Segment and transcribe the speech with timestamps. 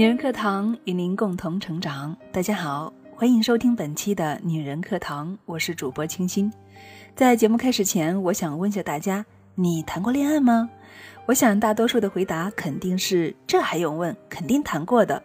[0.00, 2.16] 女人课堂与您共同成长。
[2.32, 6.50] 大家好，欢迎收听本期的女人课堂，我是主播清新。
[7.14, 9.26] 在节目开始前，我想问下大家：
[9.56, 10.70] 你谈过恋爱吗？
[11.26, 15.22] 我想大多数的回答肯定是这还用问，肯定谈过的。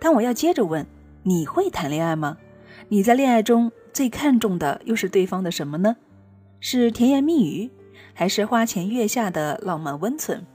[0.00, 0.86] 但我要接着问：
[1.24, 2.36] 你会谈恋爱吗？
[2.86, 5.96] 你在恋爱中最看重的又是对方的什么呢？
[6.60, 7.68] 是甜言蜜语，
[8.14, 10.46] 还是花前月下的浪漫温存？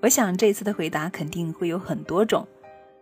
[0.00, 2.48] 我想这次的回答肯定会有很多种。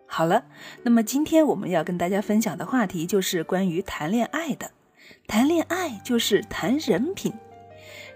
[0.06, 0.44] 好了，
[0.82, 4.70] 那么今天我们要跟大家分享的话题就是关于谈恋爱的。
[5.26, 7.32] 谈恋爱就是谈人品。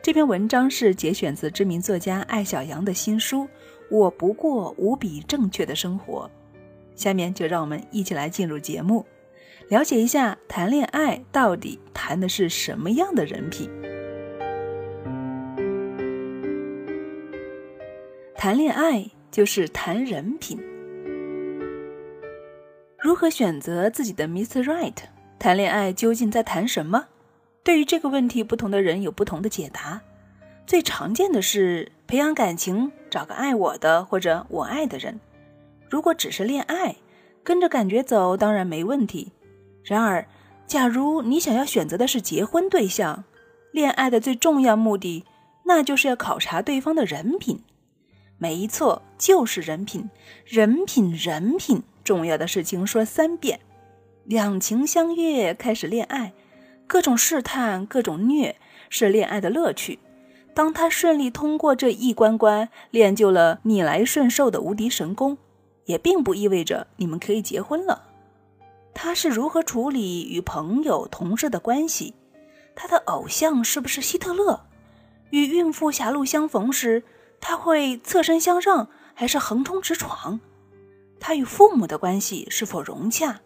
[0.01, 3.45] 这篇文章是节选自知名作家艾小羊的新书
[3.91, 6.31] 《我不过无比正确的生活》。
[6.99, 9.05] 下面就让我们一起来进入节目，
[9.69, 13.69] 了解一下谈恋爱到底谈的是什么样的人品。
[18.37, 20.61] 谈恋爱就是谈人品。
[23.09, 24.63] 如何选择自己的 Mr.
[24.63, 24.93] Right？
[25.39, 27.07] 谈恋爱究竟在谈什么？
[27.65, 30.03] 对于这个问题，不同的人有不同的解答。
[30.67, 35.19] 最常见的是培养感情，找个爱我的或者我爱的人。
[35.89, 36.97] 如果只是恋爱，
[37.43, 39.33] 跟着感觉走当然没问题。
[39.83, 40.29] 然而，
[40.67, 43.25] 假如你想要选择的是结婚对象，
[43.73, 45.25] 恋爱的最重要目的，
[45.65, 47.63] 那就是要考察对方的人品。
[48.37, 50.11] 没错，就是人品，
[50.45, 51.83] 人品，人品。
[52.09, 53.61] 重要的事情说三遍，
[54.25, 56.33] 两情相悦开始恋爱，
[56.87, 58.57] 各种试探，各种虐，
[58.89, 59.99] 是恋爱的乐趣。
[60.55, 65.37] 当他顺利通过这一关关，练就了逆来顺受的无敌神功，
[65.85, 68.05] 也并不意味着你们可以结婚了。
[68.95, 72.15] 他是如何处理与朋友、同事的关系？
[72.75, 74.63] 他的偶像是不是希特勒？
[75.29, 77.03] 与孕妇狭路相逢时，
[77.39, 80.41] 他会侧身相让，还是横冲直闯？
[81.21, 83.41] 他与父母的关系是否融洽？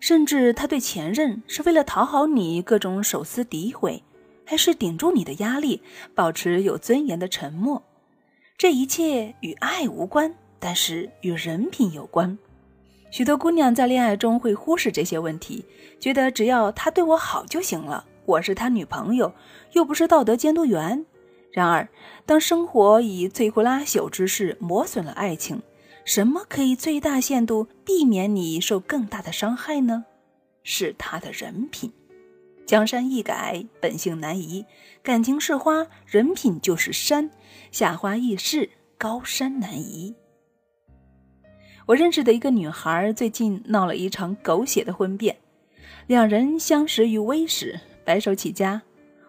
[0.00, 4.02] 甚至他对前任是为了讨好你，各种手撕诋毁，
[4.44, 5.80] 还是顶住你的压力，
[6.14, 7.82] 保持有尊严的沉默？
[8.58, 12.38] 这一切与爱无关，但是与人品有关。
[13.10, 15.64] 许多姑娘在恋爱中会忽视这些问题，
[15.98, 19.32] 觉得只要他对我好就行了，我是他女朋友，
[19.72, 21.06] 又不是道德监督员。
[21.50, 21.88] 然而，
[22.26, 25.62] 当生活以摧枯拉朽之势磨损了爱情，
[26.04, 30.04] 什么可以最大限度避免你受更大的伤害呢？
[30.62, 31.92] 是他的人品。
[32.66, 34.64] 江山易改，本性难移。
[35.02, 37.30] 感情是花，人品就是山。
[37.70, 40.14] 夏花易逝，高山难移。
[41.86, 45.36] 我认识的一个女孩，最近闹了一场狗血的婚变。
[46.06, 48.80] 两人相识于微时，白手起家，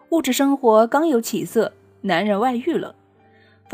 [0.09, 2.95] 物质生活刚有起色，男人外遇了。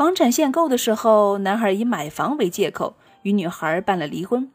[0.02, 4.50] 房产限购的时候，男孩以买房为借口与女孩办了离婚。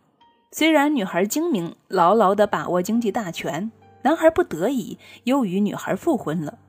[0.51, 3.71] 虽然女孩精明，牢牢地把握经济大权，
[4.01, 6.59] 男孩不得已又与女孩复婚了。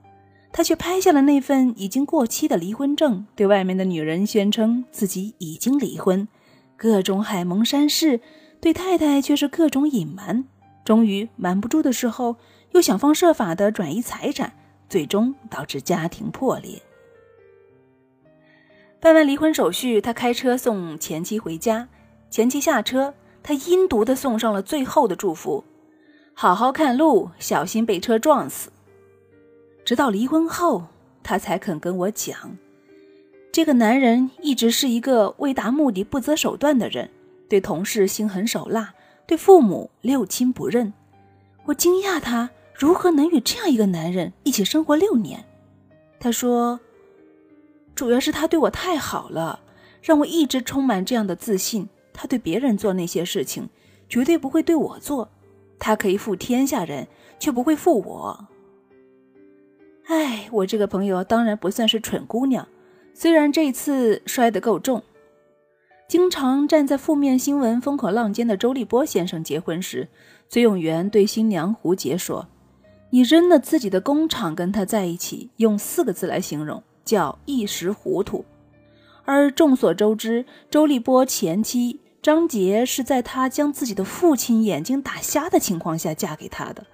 [0.52, 6.28] 他却拍下了那份已经过期的离婚证，对外面的女人宣称自己已经离婚，
[6.76, 8.20] 各种海盟山誓，
[8.60, 10.44] 对太太却是各种隐瞒。
[10.84, 12.36] 终于瞒不住的时候，
[12.70, 14.52] 又想方设法地转移财产，
[14.88, 16.80] 最终导致家庭破裂。
[19.00, 21.88] 办完离婚手续，他开车送前妻回家。
[22.30, 23.14] 前妻下车，
[23.44, 25.62] 他阴毒地送上了最后的祝福
[26.34, 28.70] ：“好好看路，小心被车撞死。”
[29.84, 30.84] 直到离婚后，
[31.22, 32.58] 他才肯跟我讲，
[33.52, 37.08] 这个男人一直是一个为达目的不择手段的人，
[37.48, 38.92] 对同事心狠手辣，
[39.28, 40.92] 对父母六亲不认。
[41.66, 45.44] 我惊讶他如何能与这样一个男人一起生活六年。
[46.18, 46.80] 他说。
[47.98, 49.58] 主要是他对我太好了，
[50.00, 51.88] 让我一直充满这样的自信。
[52.12, 53.68] 他对别人做那些事情，
[54.08, 55.28] 绝对不会对我做。
[55.80, 57.08] 他可以负天下人，
[57.40, 58.48] 却不会负我。
[60.06, 62.68] 哎，我这个朋友当然不算是蠢姑娘，
[63.14, 65.02] 虽然这次摔得够重。
[66.06, 70.06] 经常站在负面新闻风口浪尖的周立波先生结婚时，
[70.48, 72.46] 崔永元对新娘胡洁说
[73.10, 78.44] ：“你扔了自己的工厂跟他在一起，用四个字来形容。”叫一时糊涂，
[79.24, 86.84] 而众所周知，周立波前妻张杰是在他将自己的父亲眼睛打瞎的情况下嫁给他的。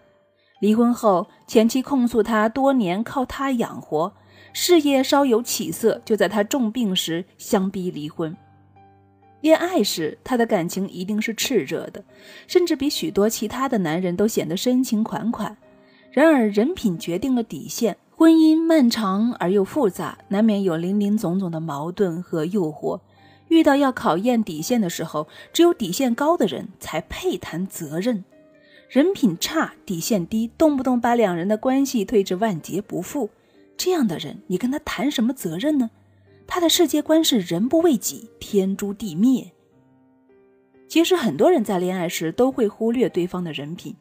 [0.60, 4.12] 离婚后，前妻控诉他多年靠他养活，
[4.52, 8.36] 事业稍有起色，就在他重病时相逼离婚。
[9.40, 12.04] 恋爱时，他的感情一定是炽热的，
[12.46, 15.56] 甚至比许多其他的男人都显得深情款款。
[16.12, 17.96] 然而，人品决定了底线。
[18.16, 23.00] 婚姻漫长而又复杂，难免有林林总总的矛盾和诱惑。
[23.48, 28.24] 遇到要考验底线的时候，只有底线高的人才配谈责任。
[28.88, 33.30] 人品差、底线低，动不动把两人的关系推至万劫不复，
[33.76, 35.90] 这样的人，你跟他谈什么责任呢？
[36.46, 39.50] 他的世界观是人不为己，天诛地灭。
[40.86, 43.96] 其实很多人在恋爱时都会忽略对方的人品。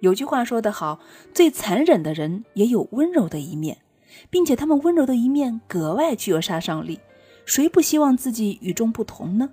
[0.00, 1.00] 有句话说得好，
[1.34, 3.78] 最残忍的人也有温柔的一面，
[4.30, 7.00] 并且他们温柔的一面格外具有杀伤力。
[7.44, 9.50] 谁不希望自己与众不同呢？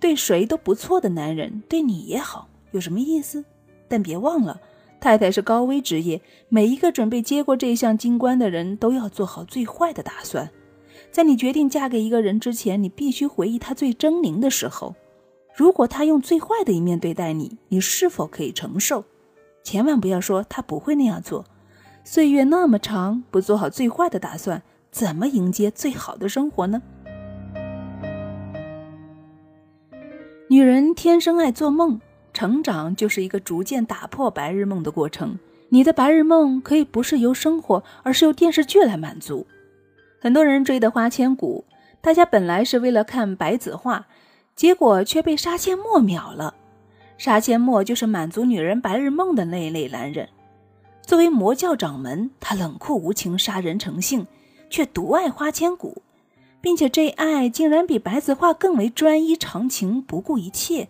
[0.00, 3.44] 对谁都不错的男人，对你也好，有什么意思？
[3.86, 4.60] 但别忘了，
[5.00, 10.50] 太太是高危职业，每一个准备接过这项金冠的人都要做好最坏的打算。
[11.10, 14.94] 在你决定嫁给一个人之前，你必须回忆他最狰狞的时候。
[15.54, 19.04] 如果他用最坏的一面对待你，你是否可以承受？
[19.64, 21.44] 千万不要说他不会那样做。
[22.04, 24.62] 岁月那么长，不做好最坏的打算，
[24.92, 26.82] 怎么迎接最好的生活呢？
[30.48, 32.00] 女人天生爱做梦，
[32.32, 35.38] 成长就是一个逐渐打破白日梦的过程。
[35.70, 39.46] 你的白日梦可以不是由生活，而是由电视剧来满足。
[40.20, 41.64] 很多人追的《花千骨》，
[42.00, 44.06] 大家本来是为了看白子画。
[44.54, 46.54] 结果却被杀阡陌秒了。
[47.16, 50.28] 杀阡陌就是满足女人白日梦的那一类男人。
[51.02, 54.26] 作为魔教掌门，他冷酷无情，杀人成性，
[54.70, 56.02] 却独爱花千骨，
[56.60, 60.88] 并且这爱竟然比白子画更为专一长情，不顾一切，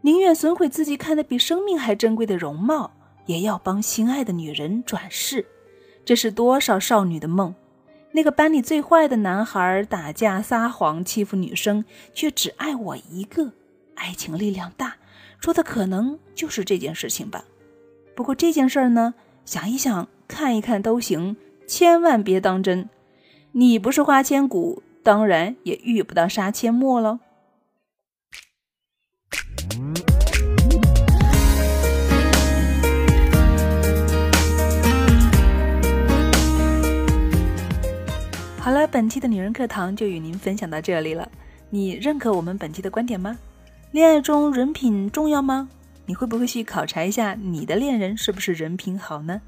[0.00, 2.92] 宁愿损毁自己看得比生命还珍贵的容貌，
[3.26, 5.46] 也要帮心爱的女人转世。
[6.04, 7.54] 这是多少少女的梦？
[8.12, 11.84] 那个班里最坏的男孩打架撒谎欺负女生，
[12.14, 13.52] 却只爱我一个。
[13.94, 14.96] 爱情力量大，
[15.44, 17.44] 说的可能就是这件事情吧。
[18.14, 19.12] 不过这件事儿呢，
[19.44, 21.36] 想一想看一看都行，
[21.66, 22.88] 千万别当真。
[23.52, 27.18] 你不是花千骨，当然也遇不到杀阡陌喽。
[38.58, 41.30] 好了，本期的女人课堂就与您分享到这里了。
[41.68, 43.36] 你认可我们本期的观点吗？
[43.94, 45.68] 恋爱中人品重要吗？
[46.06, 49.40] 你会不会去考察一下你的恋人是不是人品好呢？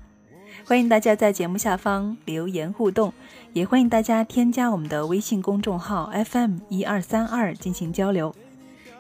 [0.65, 3.13] 欢迎大家在节目下方留言互动，
[3.55, 8.33] 也欢迎大家添加我们的微信公众号 FM 一二三二进行交流。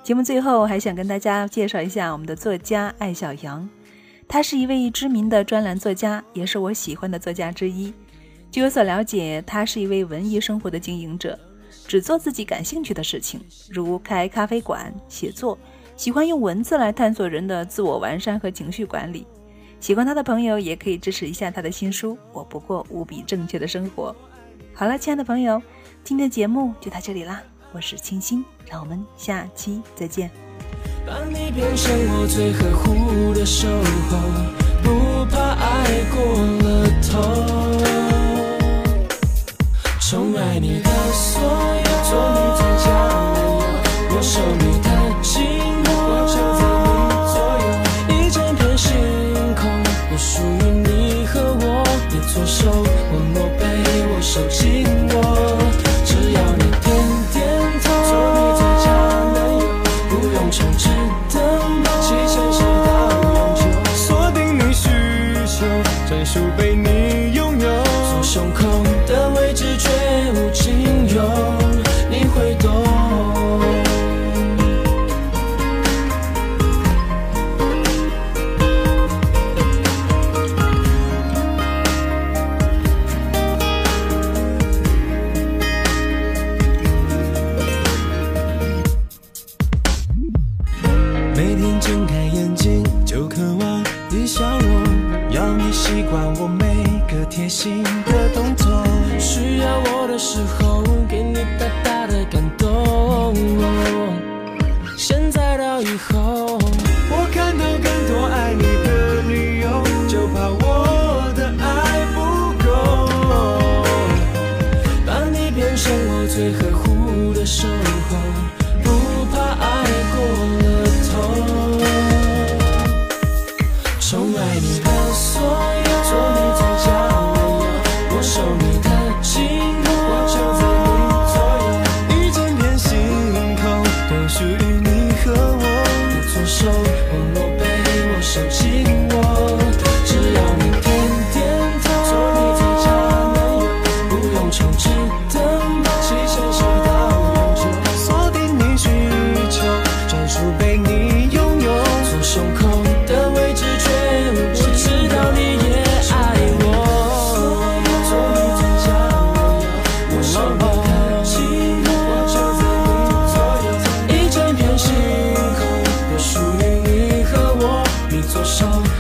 [0.03, 3.69] 节目最后还想跟大家介绍一下我们的作家艾小阳，
[4.27, 7.95] 他是一位知名的专栏作家，也是我喜欢的作家之一。
[8.51, 11.39] 据我所了解，他是一位文艺生活的经营者，
[11.87, 13.41] 只做自己感兴趣的事情，
[13.71, 15.57] 如开咖啡馆、写作，
[15.97, 19.27] 喜欢用文字来探索人的自我完善和情绪管理。
[19.79, 24.11] 喜欢他的朋友也可以支持一下他的新书《我不过无比正确的生活》。
[24.75, 25.63] 好了，亲爱的朋友，
[26.03, 27.41] 今天的节目就到这里啦，
[27.73, 30.31] 我是清新，让我们下期再见。
[31.07, 34.19] 把你变成我最呵护的守候，
[34.83, 36.19] 不怕爱过
[36.63, 36.67] 了
[37.03, 37.13] 头。
[40.01, 41.76] 宠爱你的所，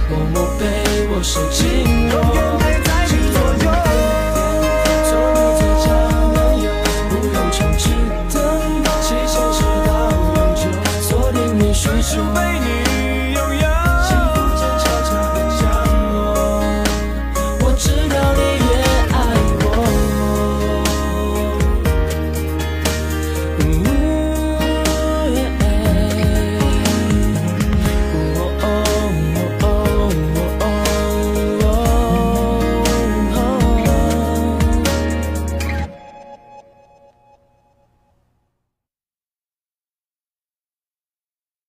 [0.08, 0.66] 默默被
[1.08, 3.85] 我手紧拥。